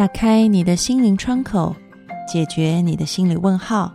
[0.00, 1.76] 打开你的心灵窗口，
[2.26, 3.92] 解决你的心理问号。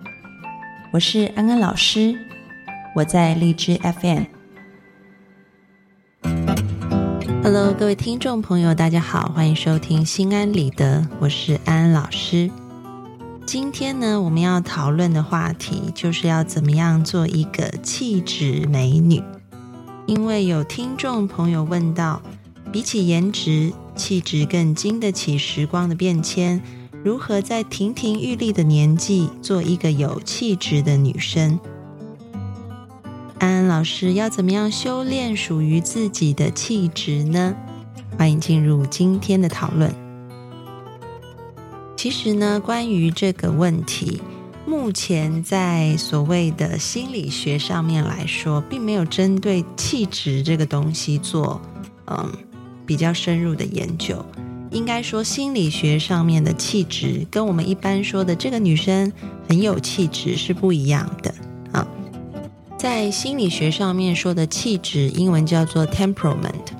[0.93, 2.15] 我是安安老师，
[2.95, 4.25] 我在荔枝 FM。
[7.41, 12.51] Hello，各位听众朋友，大家好，欢迎收听心安理得，我是安安老师。
[13.47, 19.23] 今天呢，我们要讨论的话题就是要怎么样做一个气质美女。
[20.05, 22.21] 因为有听众朋友问到，
[22.71, 26.61] 比起颜值，气质更经得起时光的变迁，
[27.03, 31.59] 如何在亭亭玉立的年纪做一个有气质的女生？
[33.39, 37.55] 安安老师要怎么样修炼属于自己的气质呢？
[38.17, 39.93] 欢迎进入今天的讨论。
[41.97, 44.21] 其实呢，关于这个问题，
[44.65, 51.59] 目前在所谓的心理学上面来说，并没有针对气质这个东西做
[52.05, 52.31] 嗯
[52.85, 54.25] 比较深入的研究。
[54.71, 59.11] 应该说，心理学上面的气质跟我们一般说的这个女生
[59.47, 61.33] 很有气质是不一样的
[61.71, 61.87] 啊。
[62.77, 66.73] 在心理学上面说的气质，英文叫做 temperament。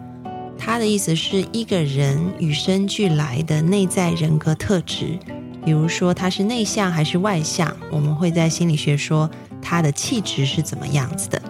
[0.57, 5.17] 它的意思是一个人与生俱来的内在人格特质，
[5.63, 9.29] 比如说他是内向还是外向，我们会在心理学说
[9.61, 11.41] 他的气质是怎么样子的。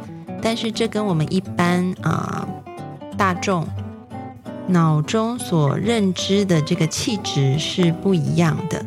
[0.42, 2.48] 但是这跟我们一般啊
[3.18, 3.66] 大众
[4.68, 8.86] 脑中所认知的这个气质是不一样的。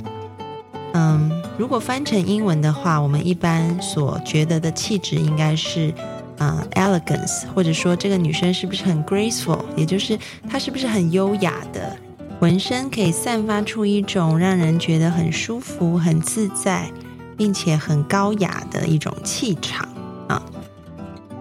[0.94, 5.92] 嗯，如果翻成英文的话，我们一般所觉得的气质应该是。
[6.38, 10.16] 啊，elegance，或者说这个女生是不是很 graceful，也就是
[10.48, 11.96] 她是不是很优雅的，
[12.38, 16.88] 浑身可以散发出一种让人觉得很舒服、很自在，
[17.36, 19.88] 并且很高雅的一种气场
[20.28, 20.40] 啊。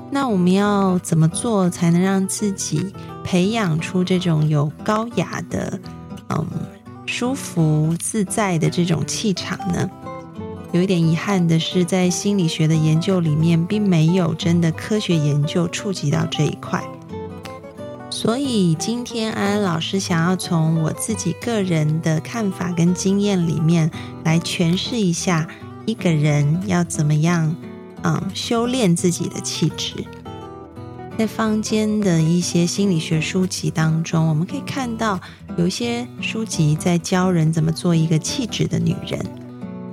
[0.09, 2.91] 那我们要怎么做才能让自己
[3.27, 5.77] 培养出这种有高雅的、
[6.29, 6.47] 嗯，
[7.05, 9.89] 舒服自在的这种气场呢？
[10.71, 16.81] 有一点遗憾的是，在心理学的研究里面，并没有真的科学研究触及到这一块。
[18.09, 23.91] 所以今天安安老师想要从我自己个人的看法跟经验里面
[24.23, 25.45] 来诠释一下，
[25.85, 27.53] 一个人要怎么样，
[28.03, 30.05] 嗯，修炼自己的气质。
[31.17, 35.19] 在坊间的一些心理学书籍当中，我们可以看到
[35.57, 39.19] 有一些书籍在教人怎么做一个气质的女人。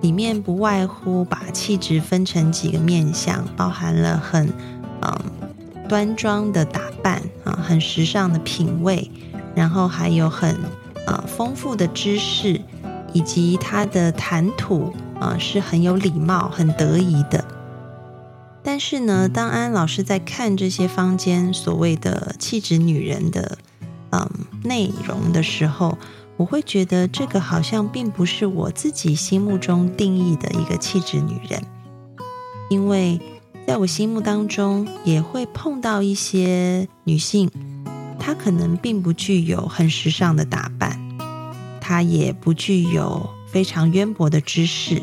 [0.02, 4.52] 里面不外乎把气质分成几个面相，包含了很
[5.00, 5.18] 嗯
[5.88, 9.10] 端庄的打扮啊，很时尚的品味，
[9.54, 10.54] 然后还有很
[11.06, 12.60] 呃丰富的知识，
[13.14, 17.42] 以及他的谈吐啊是很有礼貌、很得意的。
[18.66, 23.58] 但是呢，当安老师在看这些坊间所谓的气质女人的
[24.10, 24.26] 嗯
[24.64, 25.98] 内容的时候，
[26.38, 31.62] 我会觉得这个好像并不是我自己心目中定义的一个气质女人，
[32.70, 33.20] 因为
[33.66, 37.50] 在我心目当中也会碰到一些女性，
[38.18, 40.98] 她可能并不具有很时尚的打扮，
[41.82, 45.02] 她也不具有非常渊博的知识，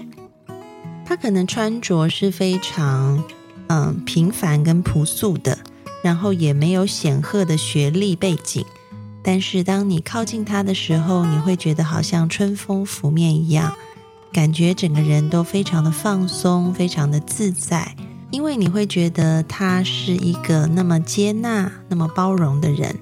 [1.06, 3.24] 她可能穿着是非常
[3.74, 5.58] 嗯平凡跟朴素的，
[6.04, 8.66] 然后也没有显赫的学历背景。
[9.24, 13.74] 但是当你靠近他的时候，你会觉得好像春风拂面一样，
[14.34, 17.96] 感觉整个人都非常的放松，非常的自在。
[18.30, 23.00] 因为你会觉得他是一个那么接纳、那么包容的人。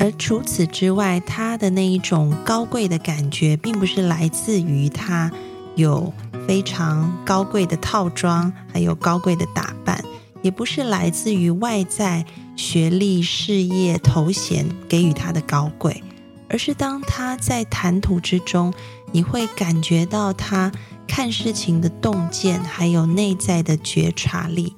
[0.00, 5.30] 而除此之外，他的那一种高贵的感觉，并不是来自于他
[5.76, 6.12] 有
[6.46, 10.02] 非常高贵的套装，还有高贵的打扮，
[10.42, 12.24] 也不是来自于外在。
[12.56, 16.04] 学历、事业、头衔给予他的高贵，
[16.48, 18.72] 而是当他在谈吐之中，
[19.10, 20.70] 你会感觉到他
[21.08, 24.72] 看事情的洞见，还有内在的觉察力，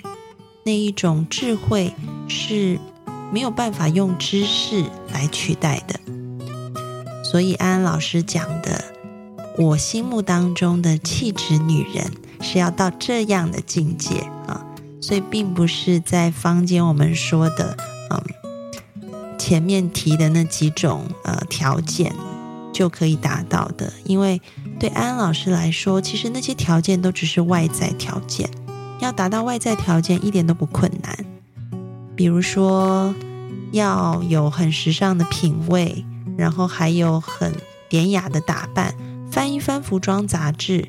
[0.65, 1.93] 那一种智慧
[2.29, 2.81] 是
[3.31, 4.83] 没有办法用知识
[5.13, 6.01] 来取代的。
[7.23, 8.83] 所以安安老师讲的，
[9.59, 12.11] 我心目当中的气质女人
[12.41, 14.65] 是要到这样的境界啊。
[15.01, 17.77] 所以并不是在坊间我们说的，
[18.11, 18.21] 嗯，
[19.39, 22.13] 前面提的那几种呃条件
[22.73, 23.93] 就可以达到的。
[24.05, 24.41] 因为
[24.81, 28.51] 对安老师来说，其实那些条件都只是外在条件，
[28.99, 31.17] 要达到外在条件一点都不困难。
[32.17, 33.15] 比如说
[33.71, 36.05] 要有很时尚的品味，
[36.37, 37.53] 然后还有很
[37.89, 38.93] 典雅的打扮，
[39.37, 40.89] 翻一翻服装杂志。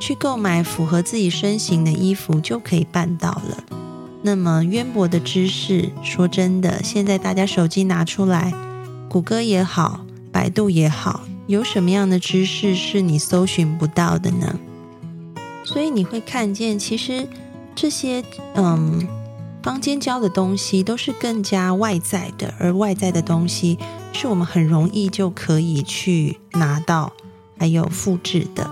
[0.00, 3.64] 去购买符合自己身形的衣服就可以办到了。
[4.22, 8.52] 那么渊博的知识，说真的，现在大家手机拿出来，
[9.08, 14.60] 谷歌也好，百度也好，有什么样的知识是你搜寻不到的呢？
[15.64, 17.26] 所以你会看见，其实
[17.74, 18.22] 这些
[18.54, 19.04] 嗯，
[19.64, 23.76] 坊间教的东西都是更加外在的，而外在的东西
[24.12, 27.12] 是我们很容易就可以去拿到，
[27.58, 28.70] 还有复制的。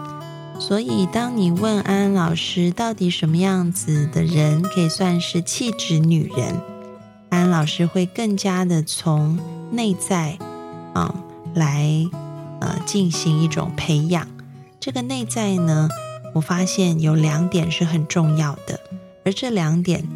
[0.59, 6.61] 所以，当你问安安老师，到底什么样子的人可以算是气质女人？
[7.29, 9.39] 安安老师会更加的从
[9.71, 10.39] 内在
[10.95, 11.15] 啊
[11.55, 12.09] 来
[12.61, 14.27] 呃进行一种培养。
[14.81, 15.91] 这个内在呢，
[16.35, 18.81] 我发现有两点是很重要的，
[19.25, 20.09] 而这两点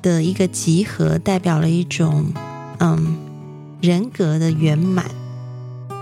[0.00, 2.32] 的一个集合，代表了一种
[2.78, 3.18] 嗯
[3.82, 5.04] 人格的圆满。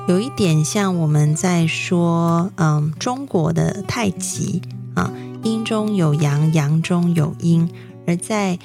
[0.09, 4.61] 有一点像我们在说，嗯，中国的太极
[4.95, 5.13] 啊，
[5.45, 7.71] 阴中有阳，阳中有阴。
[8.07, 8.59] 而在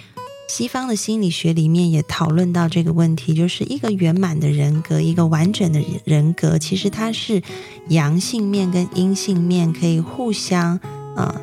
[0.48, 7.44] 西方的心理学里面也讨论到这个问题，就是一个圆满的人格，一个完整的人格，其实它是
[7.90, 10.80] 阳性面跟阴性面可以互相
[11.16, 11.40] 呃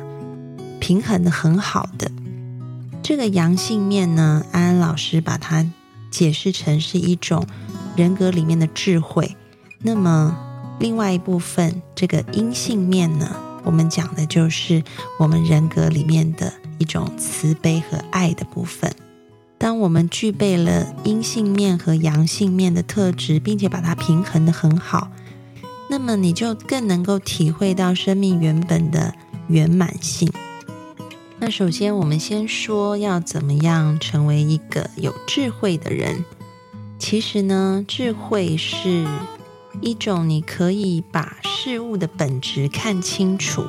[0.81, 2.11] 平衡的很好的。
[3.01, 5.65] 这个阳性面呢，安安老师把它
[6.11, 7.45] 解释成是一种
[7.95, 9.37] 人格里面的智慧。
[9.85, 10.33] 那么，
[10.79, 13.35] 另外一部分这个阴性面呢，
[13.65, 14.81] 我们讲的就是
[15.19, 18.95] 我们人格里面的一种慈悲和爱的部分。
[19.57, 25.09] 当我们具备了阴性面和阳性面的特质，并且把它平衡的很好，
[25.89, 29.13] 那么你就更能够体会到生命原本的
[29.47, 30.31] 圆满性。
[31.39, 36.23] 那首先，我们先说要怎么样成为一个有智慧的人。
[36.97, 39.05] 其实呢，智慧是。
[39.81, 43.65] 一种你可以把事物的本质看清楚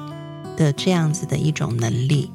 [0.57, 2.31] 的这样子的一种能力。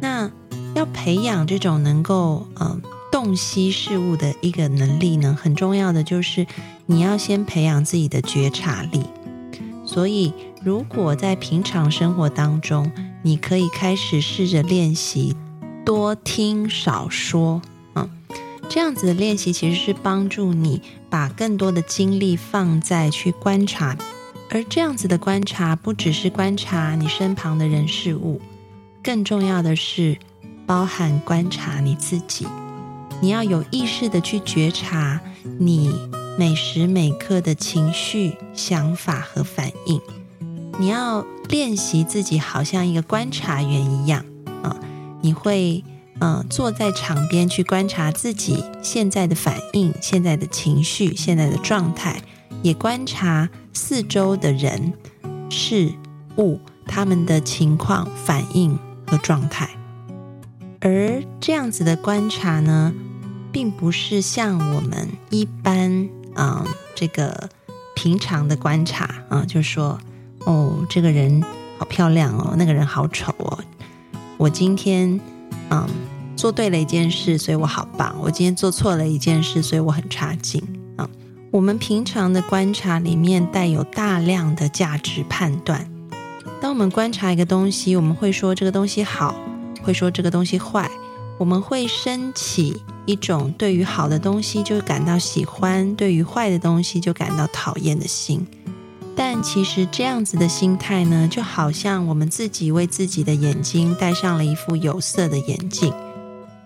[0.00, 0.30] 那
[0.74, 2.80] 要培养这种能够呃
[3.10, 6.46] 洞悉事物的一个能力呢，很重要的就是
[6.86, 9.02] 你要先培养自己的觉察力。
[9.86, 10.32] 所以，
[10.62, 12.90] 如果在平常生活当中，
[13.22, 15.36] 你可以开始试着练习
[15.84, 17.62] 多听少说。
[18.68, 23.96] 这样子的练习其实是帮助你把更多的精力放在去观察，
[24.50, 28.40] 而这样子的观察不只是观察你身旁的人事物，
[29.02, 30.18] 更重要的是
[30.66, 32.46] 包含观察你自己。
[33.20, 35.20] 你要有意识的去觉察
[35.58, 35.94] 你
[36.36, 40.00] 每时每刻的情绪、想法和反应。
[40.78, 44.24] 你要练习自己好像一个观察员一样
[44.62, 44.76] 啊，
[45.20, 45.84] 你会。
[46.20, 52.22] 嗯，坐在场边去观察自己现在的反应、现在的情绪、现在的状态，
[52.62, 54.92] 也观察四周的人、
[55.50, 55.92] 事
[56.38, 59.68] 物他们的情况、反应和状态。
[60.80, 62.94] 而这样子的观察呢，
[63.50, 66.64] 并不是像我们一般啊
[66.94, 67.50] 这个
[67.96, 69.98] 平常的观察啊，就是说
[70.46, 71.42] 哦，这个人
[71.76, 73.58] 好漂亮哦，那个人好丑哦，
[74.38, 75.20] 我今天。
[75.70, 75.88] 嗯，
[76.36, 78.14] 做对了一件事，所以我好棒。
[78.20, 80.62] 我今天做错了一件事，所以我很差劲。
[80.96, 81.08] 啊，
[81.50, 85.88] 我们平常的观察里面带有大量的价值判断。
[86.60, 89.34] 当我们观察一个东西，我们会说这个东西好，
[89.82, 90.90] 会说这个东西坏。
[91.36, 98.46] 我们会升起一种对于好的东西就感到喜欢，对于坏的东西就感到讨厌的心。
[99.16, 105.92] 但其实这样子的心态呢，就好像我们自己为自己的眼睛戴上了一副有色的眼镜。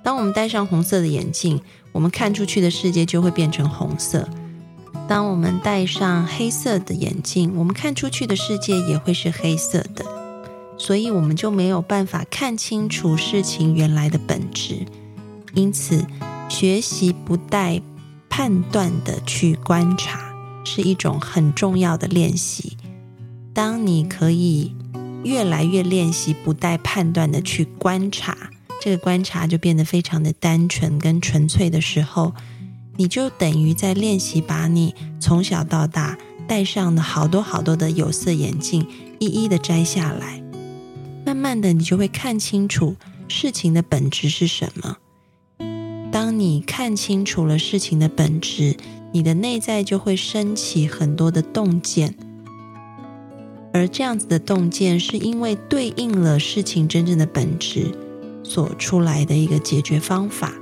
[0.02, 1.60] 当我们戴上红色的眼镜，
[1.92, 4.26] 我们看出去的世界就会变成红色；
[5.06, 10.04] 当我们戴上黑色的眼镜，我们看出去的世界也会是黑色的。
[10.78, 14.86] 所以，我们就没有办法看清楚事情原来的本质。
[15.52, 16.06] 因此，
[16.48, 17.82] 学习不带
[18.30, 20.27] 判断的去观察。
[20.68, 22.76] 是一种很重要的练习。
[23.54, 24.74] 当你可以
[25.24, 28.36] 越来越练习不带判断的去观察，
[28.82, 32.34] 这个观察就变得非常的单纯跟纯粹的时候，
[32.96, 38.86] 你就等于在练习把你从小到大戴上的好多好多的有色眼镜
[39.18, 40.42] 一一的摘下来。
[41.24, 42.94] 慢慢的，你就会看清楚
[43.26, 44.98] 事情的本质是什么。
[46.38, 48.76] 你看清楚了事情的本质。
[49.10, 52.14] 你的内在就会升起很多的洞见，
[53.72, 57.90] 而这样子的洞见，是因为对应了事情真正的本质
[58.44, 60.52] 所出来的一个解决方法，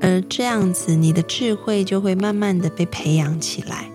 [0.00, 3.88] 而这样子，你的智慧就会慢慢的被培养起来。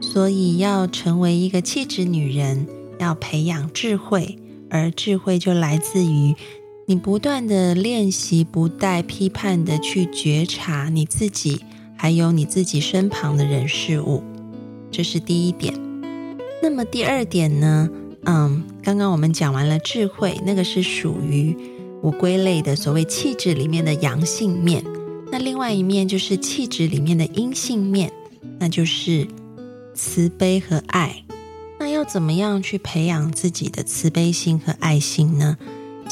[0.00, 2.66] 所以，要成为一个气质女人，
[2.98, 4.38] 要培养智慧，
[4.70, 6.34] 而智慧就来自于
[6.86, 11.60] 你不断的练习，不带批判的去觉察你自己。
[11.94, 14.24] 还有你自己身旁的人事物，
[14.90, 15.72] 这是第一点。
[16.60, 17.88] 那么第二点呢？
[18.24, 21.56] 嗯，刚刚我们讲完了智慧，那个是属于
[22.02, 24.82] 我归类的所谓气质里面的阳性面。
[25.30, 28.12] 那另外一面就是气质里面的阴性面，
[28.58, 29.28] 那就是
[29.94, 31.22] 慈悲和爱。
[31.78, 35.56] 那要怎么样去培养自己的慈悲心和爱心呢？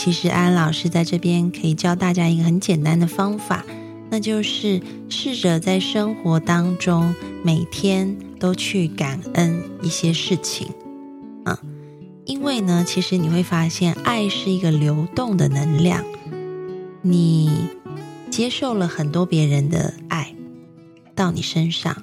[0.03, 3.67] 其实安安老师在这边可以教大家一个很简单的方法，
[4.09, 4.81] 那就是
[5.11, 7.15] 试着在生活当中
[7.45, 10.69] 每天都去感恩一些事情
[11.45, 11.61] 啊。
[12.25, 16.03] 因为呢，其实你会发现，爱是一个流动的能量。
[17.03, 17.69] 你
[18.31, 20.35] 接受了很多别人的爱
[21.15, 22.03] 到你身上，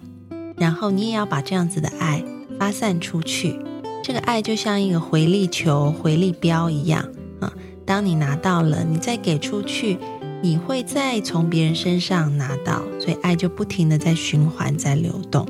[0.55, 2.23] 然后你也要把这样子的爱
[2.59, 3.59] 发散出去。
[4.03, 7.03] 这个爱就像一个回力球、回力镖一样
[7.39, 7.51] 啊。
[7.87, 9.97] 当你拿到了，你再给出去，
[10.43, 15.47] 你会再从别人身上拿到，所以爱就不停的在循环、在流动。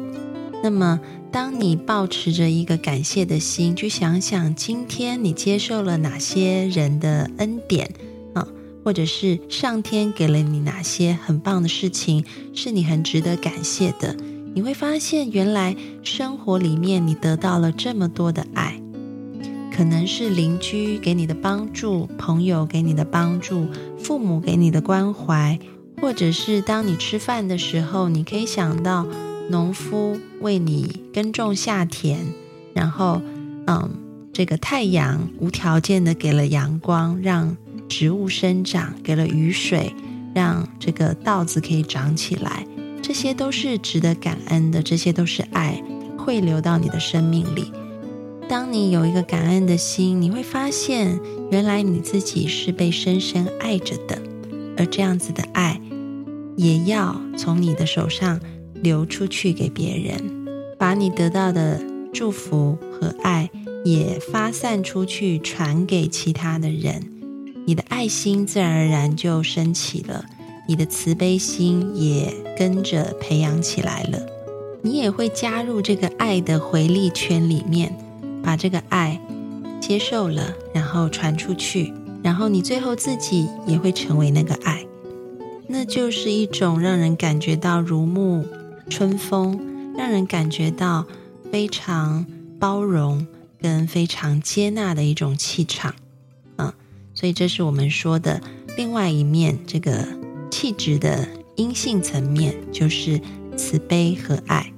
[0.63, 0.97] 那么。
[1.29, 7.91] 当你保持着一个感谢的心，去想想今天你接受了哪些人的恩典
[8.33, 8.47] 啊，
[8.83, 14.15] 或者是上天给了你哪些很棒的事情，是你很值得感谢的。
[14.55, 18.81] 你会发现，原来生活里面你得到了这么多的爱，
[19.77, 23.67] 可能是邻居给你的帮助，朋友给你的帮助，
[23.99, 25.59] 父母给你的关怀，
[26.01, 29.05] 或者是当你吃饭的时候，你可以想到。
[29.49, 32.19] 农夫为你耕种下田，
[32.73, 33.21] 然后，
[33.65, 33.89] 嗯，
[34.33, 37.55] 这个太阳无条件的给了阳光，让
[37.87, 39.93] 植物生长；给了雨水，
[40.35, 42.67] 让这个稻子可以长起来。
[43.01, 45.81] 这些都是值得感恩的，这些都是爱
[46.17, 47.71] 汇流到你的生命里。
[48.49, 51.19] 当你有一个感恩的心，你会发现，
[51.51, 54.21] 原来你自己是被深深爱着的，
[54.77, 55.81] 而这样子的爱，
[56.55, 58.39] 也要从你的手上。
[58.83, 60.45] 流出去给别人，
[60.77, 61.81] 把你得到的
[62.13, 63.49] 祝福和爱
[63.83, 67.01] 也发散出去，传给其他的人。
[67.65, 70.23] 你的爱心自然而然就升起了，
[70.67, 74.19] 你的慈悲心也跟着培养起来了。
[74.83, 77.97] 你也会加入这个爱的回力圈里面，
[78.47, 79.19] 把这个爱
[79.81, 84.87] 接受了，然后传出去，然后你最后自己也会成为那个爱，
[85.67, 88.45] 那就是一种让人感觉到如沐。
[88.89, 91.05] 春风让人感觉到
[91.51, 92.25] 非常
[92.57, 93.27] 包容
[93.59, 95.93] 跟非常接纳的一种气场，
[96.55, 96.71] 嗯，
[97.13, 98.41] 所以这是我们说的
[98.77, 100.07] 另外一面，这个
[100.49, 101.27] 气质的
[101.57, 103.19] 阴性层面就是
[103.57, 104.71] 慈悲和爱。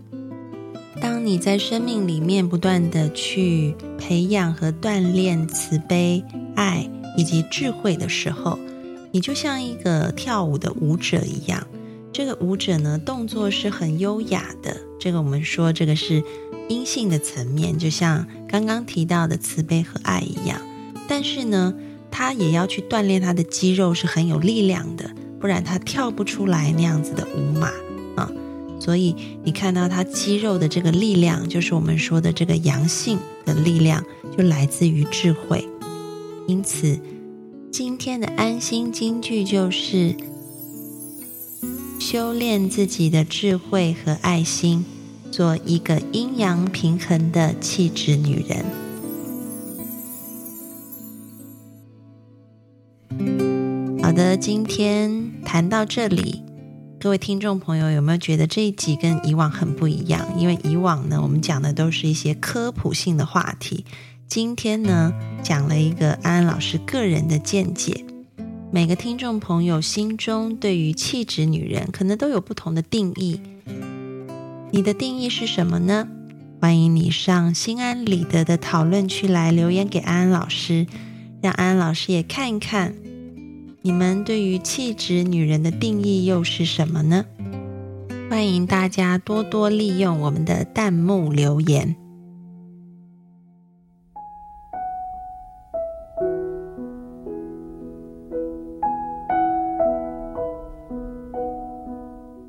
[1.19, 6.23] 当你在生命里面不断的去培养和锻炼慈悲、
[6.55, 8.57] 爱以及智慧的时候，
[9.11, 11.67] 你就像一个跳舞的舞者一样。
[12.13, 14.77] 这个舞者呢，动作是很优雅的。
[14.97, 16.23] 这个我们说，这个是
[16.69, 20.61] 阴性的层面，就像刚刚提到的慈悲和爱一样。
[21.09, 21.73] 但是呢，
[22.09, 27.69] 他也要去锻炼他的肌肉，是很有力量的，不然他跳不出来那样子的舞马。
[28.89, 34.03] 所以你看到他肌肉的这个力量，就是我们说的这个阳性的力量，
[34.35, 35.63] 就来自于智慧。
[36.47, 36.99] 因此，
[37.71, 40.15] 今天的安心金句就是。
[41.99, 44.83] 修炼自己的智慧和爱心，
[45.29, 48.65] 做一个阴阳平衡的气质女人。
[54.01, 56.41] 好的，今天谈到这里，
[57.01, 60.37] 各位听众朋友有没有觉得这一集跟以往很不一样？
[60.37, 63.85] 因为以往呢，我们讲的都是一些科普性的话题，
[64.27, 68.03] 今天呢，讲了一个安安老师个人的见解。
[68.69, 73.39] 每个听众朋友心中对于气质女人可能都有不同的定义，
[74.71, 76.05] 你的定义是什么呢？
[76.59, 80.85] 欢迎你上心安理得的讨论区来留言给安安老师，
[81.41, 82.93] 让安安老师也看一看，
[83.81, 87.23] 你们对于气质女人的定义又是什么呢？
[88.29, 91.95] 欢迎大家多多利用我们的弹幕留言。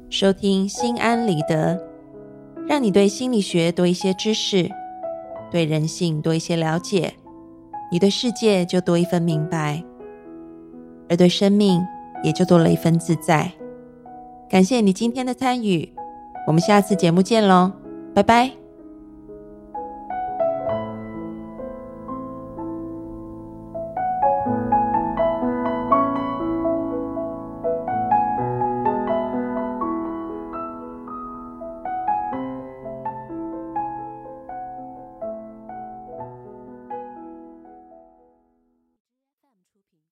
[0.08, 1.80] 收听心安理得，
[2.66, 4.68] 让你对心理学多一些知识，
[5.48, 7.14] 对人性多一些了解，
[7.92, 9.82] 你对世界就多一份明白，
[11.10, 11.84] 而对生命
[12.22, 13.50] 也就多了一份自在。
[14.48, 15.92] 感谢你今天的参与，
[16.46, 17.72] 我们下次节目见喽，
[18.14, 18.59] 拜拜。